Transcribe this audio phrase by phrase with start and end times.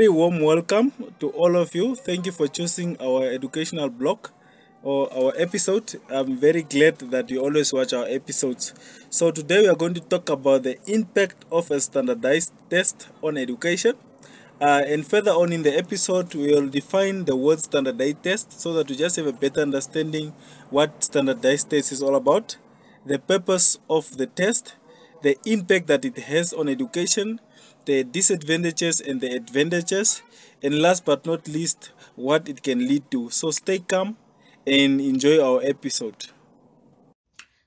[0.00, 1.94] very warm welcome to all of you.
[1.94, 4.28] Thank you for choosing our educational blog
[4.82, 6.00] or our episode.
[6.08, 8.72] I'm very glad that you always watch our episodes.
[9.10, 13.36] So today we are going to talk about the impact of a standardized test on
[13.36, 13.92] education.
[14.58, 18.72] Uh, and further on in the episode, we will define the word standardized test so
[18.72, 20.32] that we just have a better understanding
[20.70, 22.56] what standardized test is all about,
[23.04, 24.76] the purpose of the test,
[25.20, 27.38] the impact that it has on education,
[27.84, 30.22] the disadvantages and the advantages,
[30.62, 33.30] and last but not least, what it can lead to.
[33.30, 34.16] So stay calm
[34.66, 36.26] and enjoy our episode.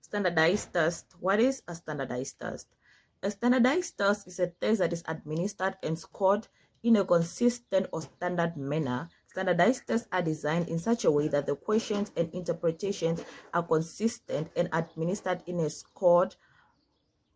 [0.00, 1.06] Standardized test.
[1.20, 2.66] What is a standardized test?
[3.22, 6.48] A standardized test is a test that is administered and scored
[6.82, 9.08] in a consistent or standard manner.
[9.28, 13.22] Standardized tests are designed in such a way that the questions and interpretations
[13.54, 16.34] are consistent and administered in a scored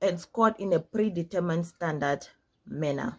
[0.01, 2.27] and scored in a predetermined standard
[2.67, 3.19] manner.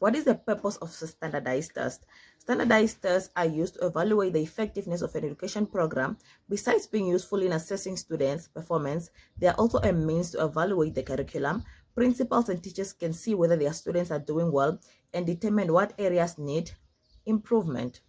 [0.00, 2.06] What is the purpose of standardized tests?
[2.38, 6.16] Standardized tests are used to evaluate the effectiveness of an education program.
[6.48, 11.02] Besides being useful in assessing students' performance, they are also a means to evaluate the
[11.02, 11.64] curriculum.
[11.94, 14.80] Principals and teachers can see whether their students are doing well
[15.12, 16.70] and determine what areas need
[17.26, 18.00] improvement.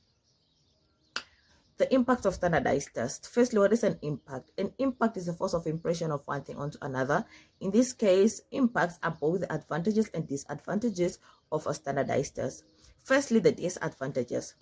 [1.81, 3.27] The impact of standardized tests.
[3.27, 4.51] Firstly, what is an impact?
[4.59, 7.25] An impact is a force of impression of one thing onto another.
[7.59, 11.17] In this case, impacts are both the advantages and disadvantages
[11.51, 12.65] of a standardized test.
[13.01, 14.53] Firstly, the disadvantages.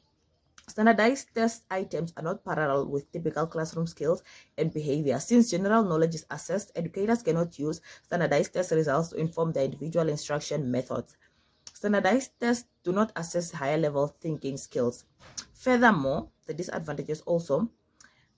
[0.65, 4.23] Standardized test items are not parallel with typical classroom skills
[4.57, 5.19] and behavior.
[5.19, 10.07] Since general knowledge is assessed, educators cannot use standardized test results to inform their individual
[10.07, 11.17] instruction methods.
[11.73, 15.03] Standardized tests do not assess higher level thinking skills.
[15.59, 17.69] Furthermore, the disadvantages also,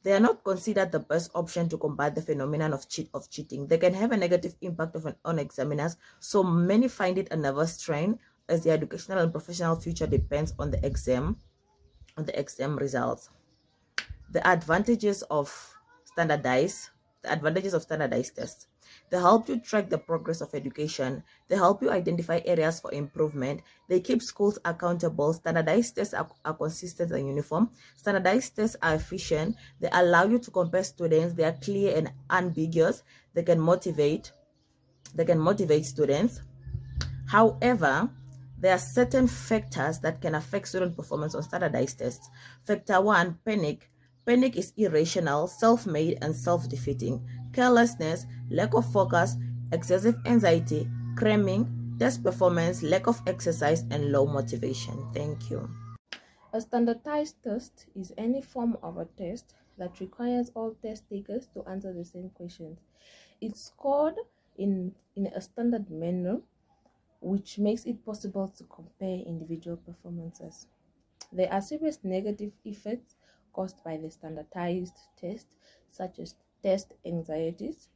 [0.01, 3.67] they are not considered the best option to combat the phenomenon of cheat of cheating.
[3.67, 7.73] They can have a negative impact an, on examiners, so many find it a nervous
[7.73, 8.17] strain
[8.49, 11.37] as their educational and professional future depends on the exam,
[12.17, 13.29] on the exam results.
[14.31, 15.53] The advantages of
[16.05, 16.89] standardized,
[17.21, 18.65] the advantages of standardized tests.
[19.09, 21.23] They help you track the progress of education.
[21.47, 23.61] They help you identify areas for improvement.
[23.89, 25.33] They keep schools accountable.
[25.33, 27.69] Standardized tests are, are consistent and uniform.
[27.97, 29.55] Standardized tests are efficient.
[29.79, 31.33] They allow you to compare students.
[31.33, 33.03] They are clear and ambiguous.
[33.33, 34.31] They can motivate.
[35.13, 36.41] They can motivate students.
[37.27, 38.09] However,
[38.57, 42.29] there are certain factors that can affect student performance on standardized tests.
[42.65, 43.89] Factor one, panic.
[44.23, 49.35] Panic is irrational, self-made, and self-defeating carelessness, lack of focus,
[49.71, 55.11] excessive anxiety, cramming, test performance, lack of exercise, and low motivation.
[55.13, 55.69] Thank you.
[56.53, 61.63] A standardized test is any form of a test that requires all test takers to
[61.67, 62.79] answer the same questions.
[63.41, 64.15] It's scored
[64.57, 66.41] in, in a standard manner,
[67.21, 70.67] which makes it possible to compare individual performances.
[71.31, 73.15] There are serious negative effects
[73.53, 75.55] caused by the standardized test,
[75.89, 77.89] such as test anxieties,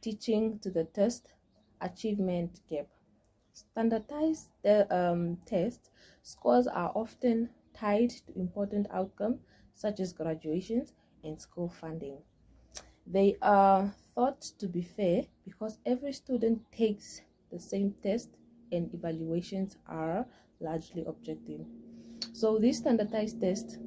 [0.00, 1.32] teaching to the test
[1.80, 2.86] achievement gap.
[3.52, 4.48] Standardized
[4.90, 5.90] um, test
[6.22, 9.40] scores are often tied to important outcomes
[9.74, 10.92] such as graduations
[11.24, 12.18] and school funding.
[13.06, 17.20] They are thought to be fair because every student takes
[17.52, 18.30] the same test
[18.72, 20.26] and evaluations are
[20.60, 21.60] largely objective.
[22.32, 23.78] So these standardized tests,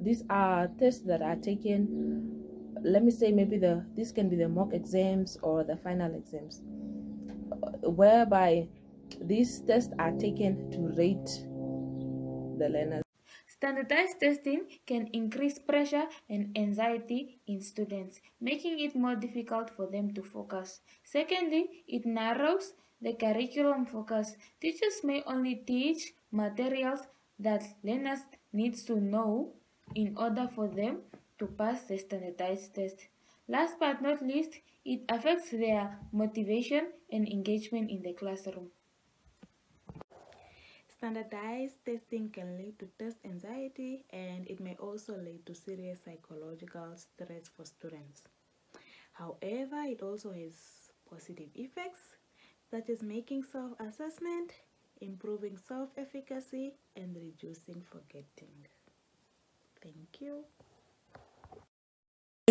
[0.00, 2.41] these are tests that are taken
[2.82, 6.62] let me say maybe the this can be the mock exams or the final exams
[7.82, 8.66] whereby
[9.20, 11.30] these tests are taken to rate
[12.58, 13.02] the learners
[13.62, 20.12] Standardized testing can increase pressure and anxiety in students, making it more difficult for them
[20.14, 20.80] to focus.
[21.04, 24.34] Secondly, it narrows the curriculum focus.
[24.60, 27.06] Teachers may only teach materials
[27.38, 28.22] that learners
[28.52, 29.52] need to know
[29.94, 30.98] in order for them
[31.38, 33.08] to pass the standardized test.
[33.48, 38.70] Last but not least, it affects their motivation and engagement in the classroom.
[40.88, 46.96] Standardized testing can lead to test anxiety and it may also lead to serious psychological
[46.96, 48.22] stress for students.
[49.12, 50.54] However, it also has
[51.10, 52.16] positive effects
[52.70, 54.52] such as making self-assessment,
[55.00, 58.66] improving self-efficacy, and reducing forgetting.
[59.82, 60.44] Thank you.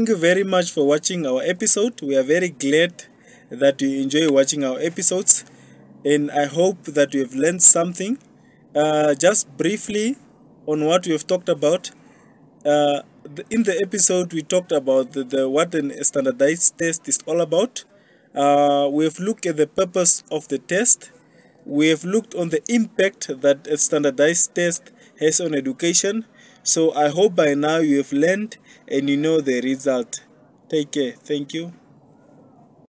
[0.02, 2.02] Thank you very much for watching our episode.
[2.02, 3.04] We are very glad
[3.52, 5.46] that you enjoy watching our episodes
[6.04, 8.18] and I hope that you have learned something.
[8.76, 10.16] Uh, just briefly
[10.66, 11.92] on what we have talked about.
[12.66, 13.04] Uh,
[13.52, 17.84] in the episode, we talked about the, the what a standardized test is all about.
[18.34, 21.12] Uh, we have looked at the purpose of the test,
[21.66, 26.26] we have looked on the impact that a standardized test has on education.
[26.64, 30.24] So I hope by now you have learned and you know the result.
[30.70, 31.12] Take care.
[31.14, 31.74] Thank you.